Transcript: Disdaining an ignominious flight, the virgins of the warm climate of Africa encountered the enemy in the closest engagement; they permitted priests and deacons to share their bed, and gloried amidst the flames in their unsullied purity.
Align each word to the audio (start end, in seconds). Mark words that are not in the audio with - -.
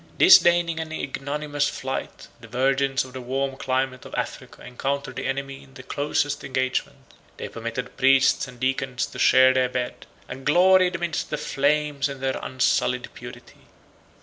Disdaining 0.17 0.79
an 0.79 0.91
ignominious 0.91 1.67
flight, 1.69 2.27
the 2.39 2.47
virgins 2.47 3.05
of 3.05 3.13
the 3.13 3.21
warm 3.21 3.55
climate 3.55 4.03
of 4.03 4.15
Africa 4.15 4.63
encountered 4.65 5.15
the 5.15 5.27
enemy 5.27 5.61
in 5.63 5.75
the 5.75 5.83
closest 5.83 6.43
engagement; 6.43 6.97
they 7.37 7.47
permitted 7.47 7.97
priests 7.97 8.47
and 8.47 8.59
deacons 8.59 9.05
to 9.05 9.19
share 9.19 9.53
their 9.53 9.69
bed, 9.69 10.07
and 10.27 10.43
gloried 10.43 10.95
amidst 10.95 11.29
the 11.29 11.37
flames 11.37 12.09
in 12.09 12.19
their 12.19 12.39
unsullied 12.41 13.13
purity. 13.13 13.67